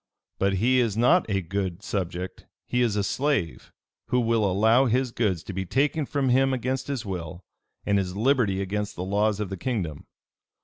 But 0.39 0.53
he 0.53 0.79
is 0.79 0.97
not 0.97 1.29
a 1.29 1.43
good 1.43 1.83
subject, 1.83 2.47
he 2.65 2.81
is 2.81 2.95
a 2.95 3.03
slave, 3.03 3.71
who 4.07 4.19
will 4.19 4.49
allow 4.49 4.87
his 4.87 5.11
goods 5.11 5.43
to 5.43 5.53
be 5.53 5.63
taken 5.63 6.07
from 6.07 6.29
him 6.29 6.55
against 6.55 6.87
his 6.87 7.05
will, 7.05 7.43
and 7.85 7.99
his 7.99 8.15
liberty 8.17 8.63
against 8.63 8.95
the 8.95 9.05
laws 9.05 9.39
of 9.39 9.49
the 9.51 9.57
kingdom. 9.57 10.07